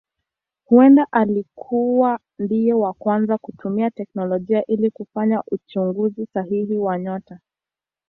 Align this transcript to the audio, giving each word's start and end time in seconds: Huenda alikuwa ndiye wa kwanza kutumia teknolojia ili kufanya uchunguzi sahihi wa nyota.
Huenda 0.65 1.07
alikuwa 1.11 2.19
ndiye 2.39 2.73
wa 2.73 2.93
kwanza 2.93 3.37
kutumia 3.37 3.89
teknolojia 3.91 4.65
ili 4.65 4.91
kufanya 4.91 5.43
uchunguzi 5.51 6.25
sahihi 6.33 6.77
wa 6.77 6.99
nyota. 6.99 7.39